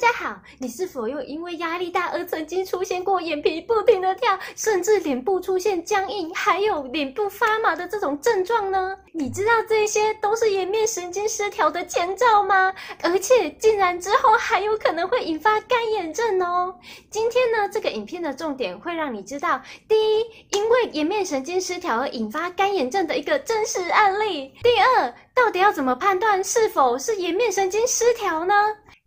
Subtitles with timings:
[0.00, 8.96] 大家好，你是否又因为压力大而曾经出现过眼皮不停地跳，甚至脸部出现僵硬，还有脸部发麻的这种症状呢？
[9.12, 12.72] 你知道这些都是颜面神经失调的前兆吗？
[13.02, 16.74] 而且竟然之后还有可能会引发干眼症哦。
[17.10, 28.54] 今天呢，这个影片的重点会让你知道，第一，因为颜面神经失调而引发干眼症的一个真实案例；第二，到底要怎么判断是否是颜面神经失调呢？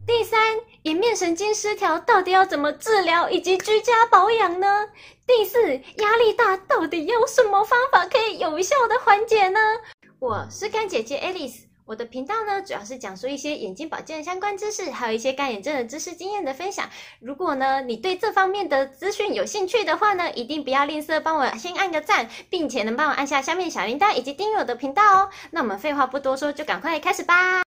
[0.05, 0.37] 第三，
[0.81, 4.87] 颜面神经失调到底要怎么治疗以及居家保养呢？
[5.25, 9.59] 第四，压力大到底有什么方法可以有效的缓解呢？
[10.19, 16.89] 我是干姐姐 Alice，我的频道呢主要是讲述一些眼睛保健相关知识，还有一些干眼症的知识经验的分享。
[17.21, 25.29] 如果呢你对这方面的资讯有兴趣的话呢，一定不要吝啬帮我先按个赞，并且能帮我按下下面小铃铛以及订阅我的频道哦。
[25.51, 27.63] 那我们废话不多说，就赶快开始吧。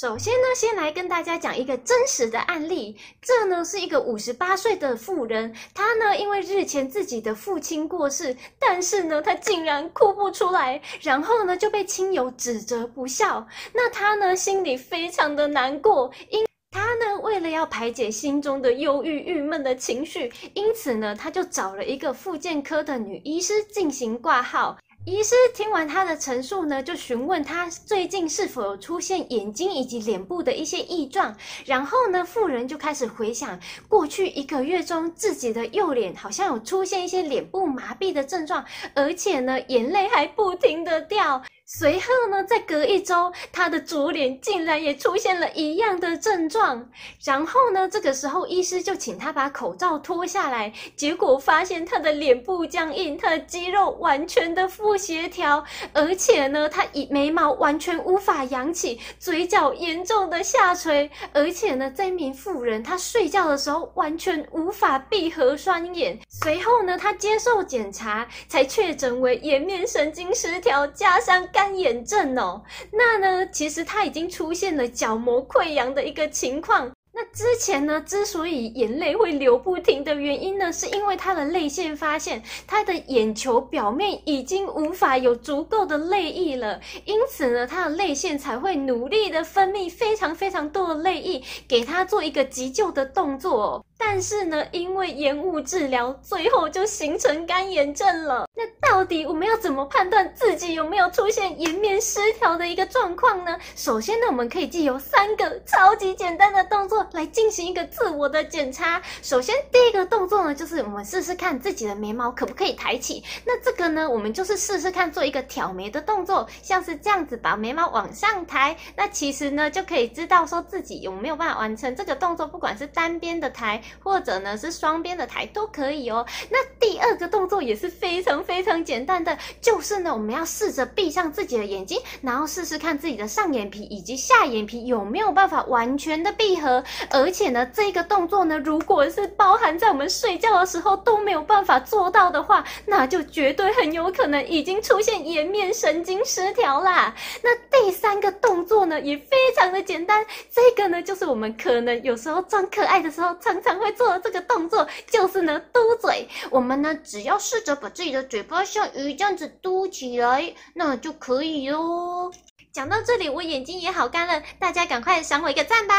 [0.00, 2.96] 首先呢，先来跟大家讲一个真实的案例。
[3.20, 13.46] 这呢是一个五十八岁的妇人，她呢因为日前自己的父亲过世，但是呢她竟然哭不出来，然后呢就被亲友指责不孝。
[13.74, 24.78] 那她呢心里非常的难过，因她呢为了要排解心中的忧郁、郁闷的情绪，因此呢她就找了一个复健科的女医师进行挂号。
[25.06, 31.34] 医师听完他的陈述呢，就询问他最近是否有出现眼睛以及脸部的一些异状。
[31.64, 38.62] 然后呢，妇人就开始回想过去一个月中自己的右脸好像有出现一些脸部麻痹的症状，
[38.94, 41.42] 而且呢，眼泪还不停的掉。
[41.72, 46.84] 随后呢，再隔一周，他的左脸竟然也出现了一样的症状。
[47.24, 66.18] 然后呢，这个时候医师就请他把口罩脱下来，结果发现他的脸部僵硬，他的肌肉完全的不协调，而且呢，他以眉毛完全无法扬起，嘴角严重的下垂，而且呢，这名妇人她睡觉的时候完全无法闭合双眼。
[66.28, 76.90] 随后呢，他接受检查，才确诊为颜面神经失调加上干眼症哦，那呢，其实他已经出现了角膜溃疡的一个情况。
[77.12, 93.84] 那之前呢，之所以眼泪会流不停的原因呢，是因为他的泪腺发现他的眼球表面已经无法有足够的泪液了，因此呢，他的泪腺才会努力的分泌非常非常多的泪液，给他做一个急救的动作。
[94.02, 98.46] 但是呢，因为延误治疗，最后就形成干眼症了。
[98.54, 103.58] 那到底我们要怎么判断自己有没有出现颜面失调的一个状况呢？
[103.76, 109.00] 首先呢，我们可以借由三个超级简单的动作来进行一个自我的检查。
[109.22, 113.22] 首先，第一个动作呢，就是我们试试看自己的眉毛可不可以抬起。
[113.44, 118.74] 那这个呢，我们就是试试看做一个挑眉的动作，像是这样子把眉毛往上抬。
[118.96, 123.82] 那其实呢，就可以知道说自己有没有办法完成这个动作，不管是单边的抬。
[124.02, 126.24] 或者呢是双边的抬都可以哦。
[126.50, 136.82] 那第二个动作也是非常非常简单的，就是呢我们要试着闭上自己的眼睛，然后试试看自己的上眼皮以及下眼皮有没有办法完全的闭合。
[137.10, 147.14] 而且呢这个动作呢如果是包含在我们睡觉的时候都没有办法做到的话，那就绝对很有可能已经出现颜面神经失调啦。
[147.42, 153.90] 那第三个动作呢也非常的简单，这个呢就是我们可能有时候装可爱的时候常常会。
[154.00, 156.26] 做的这个动作就是呢，嘟嘴。
[156.50, 162.32] 我们呢，只要试着把自己的嘴巴像鱼这样子嘟起来，那就可以哦。
[162.72, 165.94] 讲到这里，我眼睛也好干了，大家赶快赏我一个赞吧。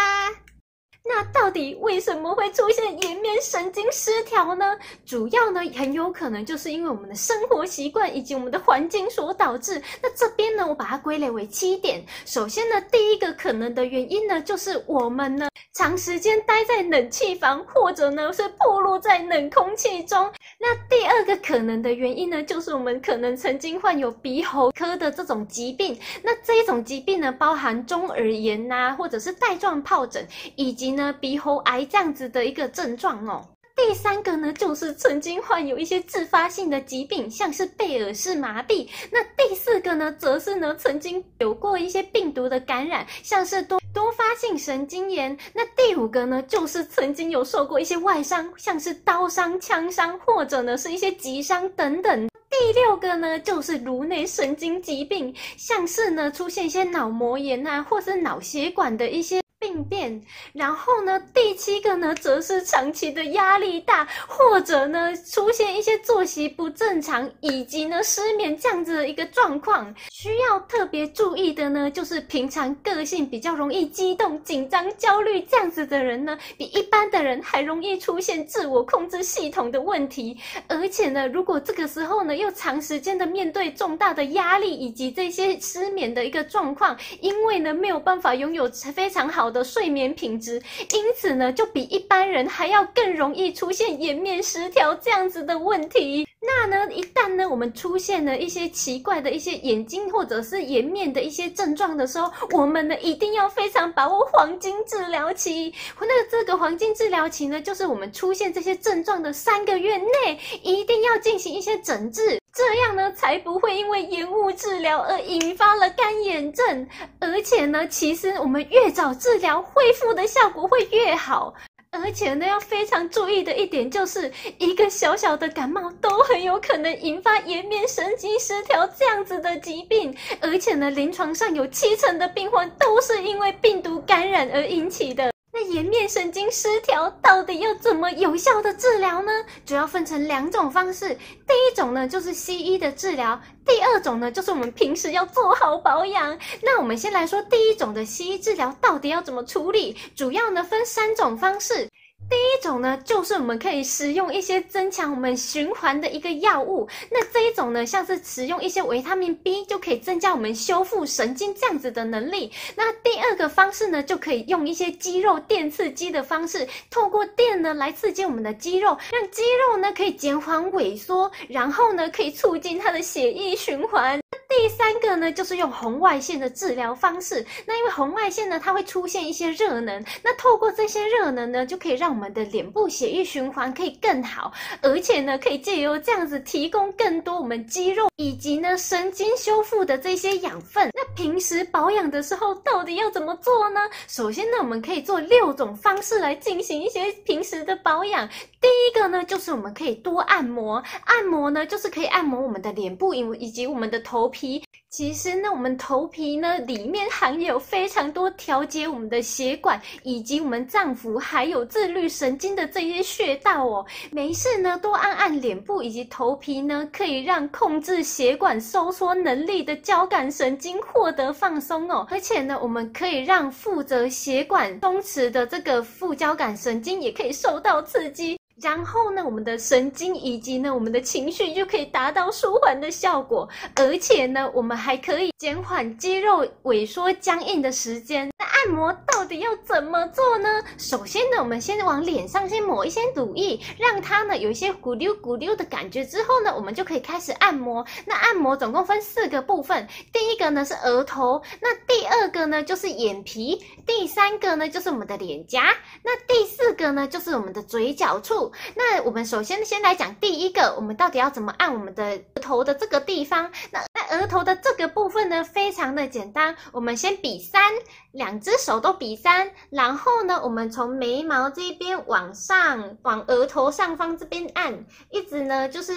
[1.04, 4.78] 那到底为什么会出现颜面神经失调呢？
[5.04, 9.82] 主要呢，很有可能就是因为我们的生活习惯以及我们的环境所导致。
[10.02, 12.04] 那这边呢，我把它归类为七点。
[12.26, 20.32] 首先呢，第一个可能的原因呢，就是我们呢长时间待在冷气房，或者呢是暴露在冷空气中。
[20.60, 25.98] 那第二个可能的原因呢，就是我们可能曾经患有鼻喉科的这种疾病。
[26.22, 30.26] 那这一种疾病呢，包含中耳炎呐、或者是带状疱疹，
[30.56, 33.48] 以及呢鼻喉癌这样子的一个症状哦。
[33.74, 38.88] 第三个呢，就是曾经患有一些自发性的疾病，像是贝尔氏麻痹。
[39.12, 45.36] 那第四个呢，则是呢曾经有过一些病毒的感染，像是多多发性神经炎。
[45.54, 52.28] 那第五个呢，就是曾经有受过一些外伤，像是刀伤、枪伤，或者呢是一些急伤等等。
[52.52, 59.42] 第六个呢，就是颅内神经疾病，像是呢出现一些脑膜炎啊，或是脑血管的一些。
[59.62, 60.20] 病变，
[60.54, 69.94] 然后呢，第七个呢，则是长期的压力大，或者呢，出现一些作息不正常，以及呢，失眠这样子的一个状况。
[70.10, 80.36] 需要特别注意的呢，就是平常个性比较容易激动、紧张、焦虑这样子的人呢，比一般的人还容易出现自我控制系统的问题。
[80.68, 90.62] 而且呢，如果这个时候呢，又长时间的面对重大的压力以及这些失眠的一个状况，因为呢，没有办法拥有非常好的睡眠品质，
[90.94, 96.28] 因此呢，就比一般人还要更容易出现颜面失调这样子的问题。
[96.44, 105.72] 那呢，一旦呢，我们出现了一些奇怪的一些眼睛或者是颜面的一些症状的时候，我们呢，一定要非常把握黄金治疗期。
[106.00, 112.41] 那这个黄金治疗期呢，就是我们出现这些症状的三个月内，一定要进行一些诊治。
[112.54, 116.88] 这样呢，才不会因为延误治疗而引发了干眼症。
[117.20, 121.54] 而且呢，其实我们越早治疗，恢复的效果会越好。
[121.92, 130.14] 而且呢，要非常注意的一点就是，一个小小的感冒都很有可能引发颜面神经失调这样子的疾病。
[130.42, 135.31] 而且呢，临床上有七成的病患都是因为病毒感染而引起的。
[135.54, 139.32] 那颜面神经失调到底要怎么有效的治疗呢？
[139.66, 141.10] 主要分成两种方式。
[141.10, 146.40] 第一种呢，就是西医的治疗；第二种呢，就是我们平时要做好保养。
[146.64, 149.98] 那我们先来说第一种的西医治疗到底要怎么处理？
[150.16, 151.90] 主要呢，分三种方式。
[152.32, 156.88] 第一种呢，就是我们可以使用一些增强我们循环的一个药物。
[157.12, 162.50] 那这一种呢，像是使用一些维他命 B，就可以增加我们修复神经这样子的能力。
[162.74, 174.18] 那第二个方式呢，就可以用一些肌肉电刺激的方式，透过电呢来刺激我们的肌肉，让肌肉呢可以减缓萎缩，然后呢可以促进它的血液循环。
[174.32, 177.46] 那第三个呢，就是用红外线的治疗方式。
[177.66, 184.54] 那因为红外线呢，它会出现一些热能，那透过这些热能呢，就可以让我们我们的脸部血液循环可以更好，
[184.84, 190.92] 而且呢，可以借由这样子提供更多我们肌肉以及呢神经修复的这些养分。
[190.94, 193.80] 那平时保养的时候，到底要怎么做呢？
[194.08, 198.30] 首先呢，我们可以做六种方式来进行一些平时的保养。
[198.62, 200.76] 第一个呢，就是我们可以多按摩，
[201.06, 204.64] 按摩呢，就是可以按摩我们的脸部以以及我们的头皮。
[204.92, 213.86] 其实呢，我们头皮呢里面含有非常多调节我们的血管以及我们脏腑还有自律神经的这些穴道哦。
[214.12, 222.06] 没事呢，多按按脸部以及头皮呢，可以让控制血管收缩能力的交感神经获得放松哦。
[222.10, 228.41] 而且呢，我们可以让负责血管松弛的这个副交感神经也可以受到刺激。
[228.62, 238.31] 然后呢，我们的神经以及呢，我们的情绪就可以达到舒缓的效果，而且呢，我们还可以减缓肌肉萎缩僵硬的时间。
[238.62, 240.48] 按摩到底要怎么做呢？
[240.78, 247.84] 首先呢，我们先往脸上先抹一些乳液，让它呢有一些咕溜咕溜的感觉之后呢，我们就可以开始按摩。
[248.06, 258.52] 那按摩总共分四个部分，第一个呢是额头，那第二个呢就是眼皮，第三个呢就是我们的脸颊，那第四个呢就是我们的嘴角处。
[258.76, 262.04] 那我们首先先来讲第一个，我们到底要怎么按我们的
[262.36, 263.52] 额头的这个地方？
[263.72, 267.64] 那那额头的这个部分呢，非常的简单，我们先比三，
[268.12, 275.94] 两只手都比三，然后呢，我们从眉毛这边往上，往额头上方这边按，一直呢就是。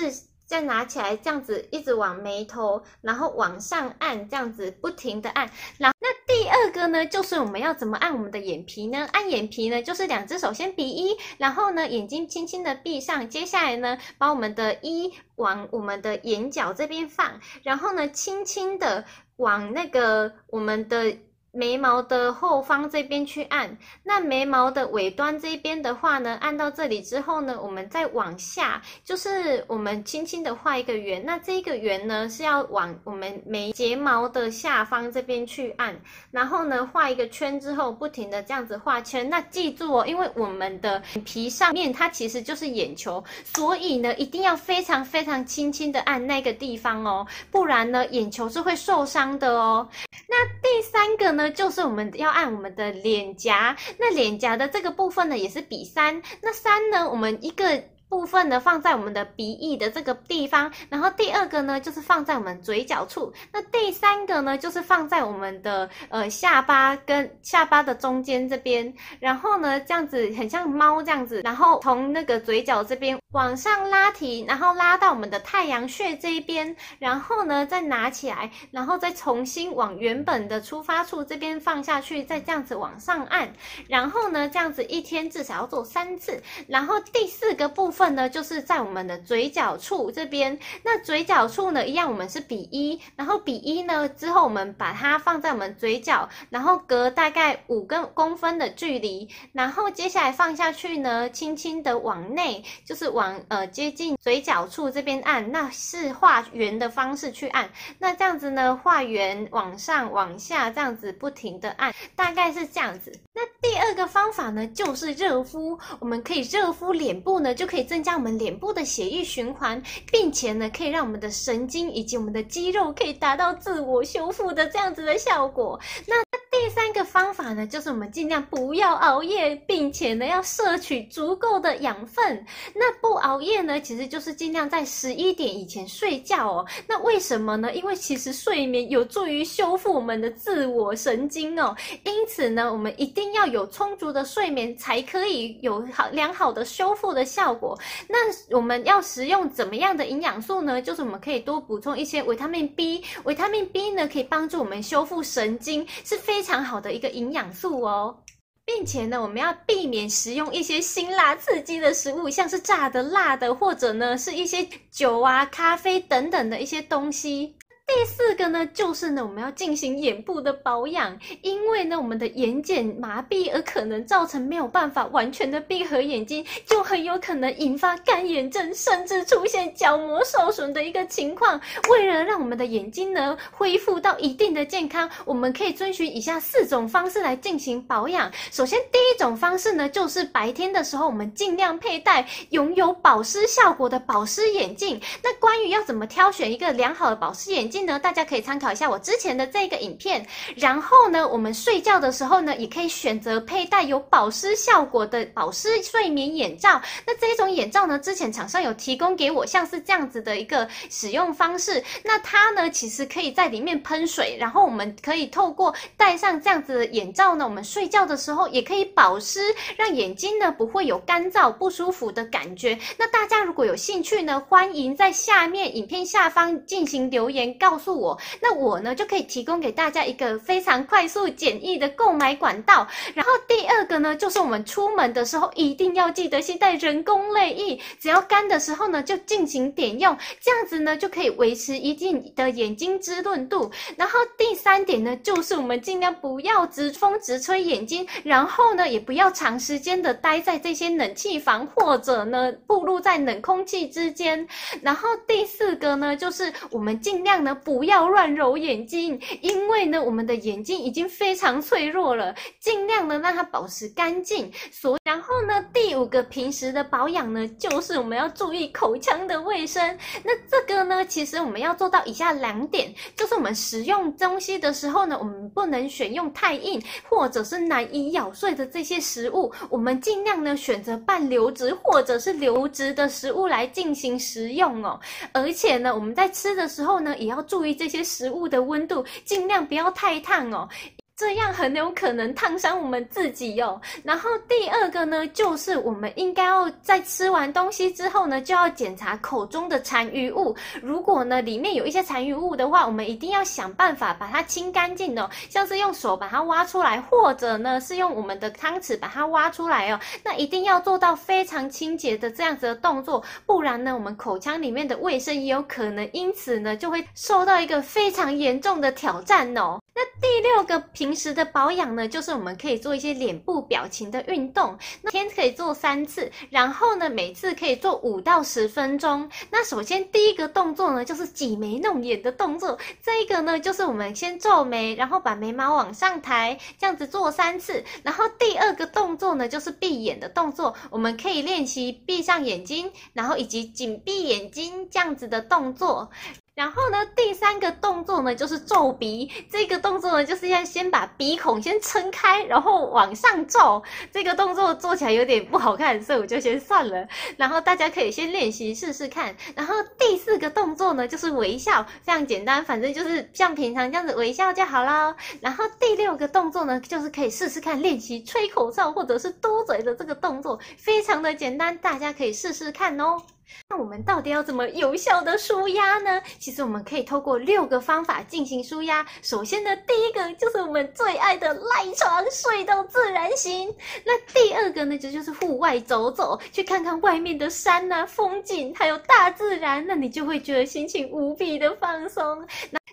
[0.46, 5.50] 再拿起来，这样子一直往眉头，然后往上按，这样子不停的按。
[5.78, 9.08] 然后那第二个呢，就是我们要怎么按我们的眼皮呢？
[9.12, 13.26] 按眼皮呢，就是两只手先比一，然后呢，眼睛轻轻的闭上。
[13.30, 19.02] 接下来呢，把我们的一往我们的眼角这边放，然后呢，轻轻的
[19.36, 21.16] 往那个我们的。
[21.54, 31.24] 眉毛的后方这边去按，那眉毛的尾端这边的话呢，按到这里之后呢，我们再往下，就是我们轻轻的画一个圆。
[31.24, 35.96] 那这个圆呢，是要往我们眉睫毛的下方这边去按，
[36.32, 39.30] 然后呢，画一个圈之后，不停的这样子画圈。
[39.30, 49.86] 那记住哦，因为我们的皮上面它其实就是眼球，所以呢，一定要非常非常轻轻的按那个地方哦，不然呢，眼球是会受伤的哦。
[50.28, 53.76] 那第三个呢，就是我们要按我们的脸颊。
[53.98, 56.22] 那脸颊的这个部分呢，也是比三。
[56.42, 83.52] 那三呢，我们一个部分呢放在我们的鼻翼的这个地方，然后第二个呢就是放在我们嘴角处，那第三个呢就是放在我们的呃下巴跟下巴的中间这边，然后呢这样子很像猫这样子，然后从那个嘴角这边往上拉提，然后拉到我们的太阳穴这一边，然后呢再拿起来，然后再重新往原本的出发处这边放下去，再这样子往上按，
[83.88, 113.12] 然后呢这样子一天至少要做三次，然后第四个部分呢就是在我们的嘴角处这边，那嘴角处呢一样，我们是比一，然后比一呢之后我们把它放在我们嘴角，然后隔大概五个公分的距离，然后接下来放下去呢，轻轻的往内，就是往呃接近嘴角处这边按，那是画圆的方式去按，那这样子呢画圆往上往下这样子不停的按，大概是这样子。
[113.34, 125.78] 那第二个方法呢就是热敷，我们可以热敷脸部呢，就可以增加我们脸部的血液循环，并且呢可以让我们的神经以及我们的肌肉可以达到自我修复的这样子的效果。
[126.06, 126.16] 那
[126.50, 132.44] 第三个方法呢，就是我们尽量不要熬夜，并且呢要摄取足够的养分。
[132.74, 136.66] 那不熬夜呢，其实就是尽量在十一点以前睡觉哦。
[136.86, 137.74] 那为什么呢？
[137.74, 141.76] 因为其实睡眠有助于修复我们的自我神经哦。
[142.04, 147.73] 因此呢，我们一定要有充足的睡眠，才可以有好良好的修复的效果。
[148.08, 148.18] 那
[148.56, 150.80] 我们要食用怎么样的营养素呢？
[150.80, 153.04] 就是我们可以多补充一些维他命 B。
[153.24, 158.16] 维他命 B 呢，可以帮助我们修复神经，是非常好的一个营养素哦，
[158.64, 167.56] 并且呢，我们要避免食用一些辛辣刺激的食物，像是炸的、辣的，或者呢是一些酒啊、咖啡等等的一些东西。
[167.94, 181.60] 第四个呢，就是呢，我们要进行眼部的保养，因为呢，我们的眼睑麻痹而可能造成没有办法完全的闭合眼睛，就很有可能引发干眼症，甚至出现角膜受损的一个情况。
[181.88, 188.28] 为了让我们的眼睛呢恢复到一定的健康，我们可以遵循以下四种方式来进行保养。
[188.50, 195.00] 首先，第一种方式呢，就是白天的时候，我们尽量佩戴拥有保湿效果的保湿眼镜。
[195.22, 200.26] 那关于要怎么挑选一个良好的保湿眼镜，呢，大家可以参考一下我之前的这个影片。
[200.56, 206.80] 然后呢，我们睡觉的时候呢，也可以选择佩戴有保湿效果的保湿睡眠眼罩。
[207.06, 211.82] 那这种眼罩呢，之前厂商有提供给我，像是这样子的一个使用方式。
[212.02, 219.40] 那它呢，其实可以在里面喷水，然后我们可以透过戴上这样子的眼罩呢，我们睡觉的时候也可以保湿，
[219.76, 222.78] 让眼睛呢不会有干燥不舒服的感觉。
[222.96, 227.44] 那大家如果有兴趣呢，欢迎在下面影片下方进行留言。
[227.58, 232.86] 告告诉我，那我呢就可以提供给大家一个非常快速简易的购买管道。
[233.14, 243.68] 然后第二个呢，就是我们出门的时候一定要记得携带人工泪液，只要干的时候呢就进行点用，这样子呢就可以维持一定的眼睛滋润度。
[243.96, 254.46] 然后第三点呢，就是我们尽量不要直风直吹眼睛，然后呢也不要长时间的待在这些冷气房或者呢暴露在冷空气之间。
[254.80, 257.58] 然后第四个呢，就是我们尽量呢。
[257.64, 264.50] 不要乱揉眼睛，因为呢，我们的眼睛已经非常脆弱了，尽量呢让它保持干净。
[264.70, 269.82] 所，然后呢，第五个平时的保养呢，就是我们要注意口腔的卫生。
[270.22, 285.00] 那这个呢，其实我们要做到以下两点，就是我们食用东西的时候呢，我们不能选用太硬或者是难以咬碎的这些食物，我们尽量呢选择半流质或者是流质的食物来进行食用哦。
[285.32, 290.68] 而且呢，我们在吃的时候呢，也要注意这些食物的温度，尽量不要太烫哦。
[291.16, 293.80] 这样很有可能烫伤我们自己哟。
[294.02, 300.54] 然后第二个呢，就是我们应该要在吃完东西之后呢，就要检查口中的残余物。
[300.82, 305.30] 如果呢里面有一些残余物的话，我们一定要想办法把它清干净哦。
[305.48, 310.00] 像是用手把它挖出来，或者呢是用我们的汤匙把它挖出来哦。
[310.24, 319.80] 那一定要做到非常清洁的这样子的动作，不然呢我们口腔里面的卫生也有可能因此呢就会受到一个非常严重的挑战哦。
[319.96, 329.30] 那第六个平时的保养呢，就是我们可以做一些脸部表情的运动，那天可以做三次，然后呢，每次可以做五到十分钟。
[329.50, 337.84] 那首先第一个动作呢，就是挤眉弄眼的动作，这一个呢，就是我们先皱眉，然后把眉毛往上抬，这样子做三次。
[338.02, 346.10] 然后第二个动作呢，就是闭眼的动作，我们可以练习闭上眼睛，然后以及紧闭眼睛这样子的动作。
[346.54, 349.28] 然后呢，第三个动作呢，就是皱鼻。
[349.50, 353.82] 这个动作呢，就是要先把鼻孔先撑开，然后往上皱。
[354.12, 357.08] 这个动作做起来有点不好看，所以我就先算了。
[357.36, 359.36] 然后大家可以先练习试试看。
[359.56, 365.16] 然后第四个动作呢，就是微笑，非常简单，反正就是像平常这样子微笑就好啦。
[365.40, 373.20] 然后第六个动作呢，就是可以试试看练习吹口哨或者是嘟嘴的这个动作，非常的简单，大家可以试试看哦。
[373.68, 376.20] 那我们到底要怎么有效的舒压呢？
[376.38, 379.06] 其实我们可以透过六个方法进行舒压。
[379.22, 383.74] 首先呢，第一个就是我们最爱的赖床睡到自然醒。
[384.04, 392.46] 那第二个呢，就就是户外走走，去看看外面的山、啊、风景，还有大自然，那你就会觉得心情无比的放松。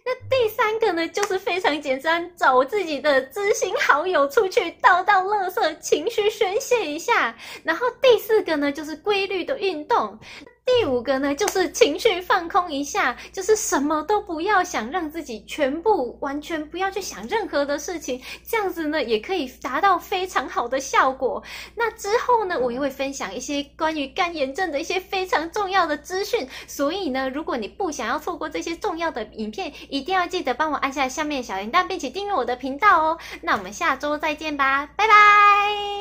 [0.03, 7.35] 那第三个呢，就是非常简单，找自己的知心好友出去倒倒乐色，情绪宣泄一下。
[7.63, 10.17] 然后第四个呢，就是规律的运动。
[10.63, 21.43] 第五个呢，就是情绪放空一下，就是什么都不要想，让自己全部完全不要去想任何的事情，这样子呢，也可以达到非常好的效果。
[21.75, 26.47] 那之后呢，我也会分享一些关于干眼症的一些非常重要的资讯。
[26.67, 33.17] 所以呢，如果你不想要错过这些重要的影片，一定要记得帮我按下下面小铃铛，并且订阅我的频道哦。
[33.41, 35.91] 那我们下周再见吧，拜拜。